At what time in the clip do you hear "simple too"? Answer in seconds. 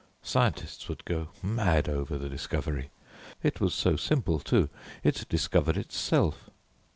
3.95-4.67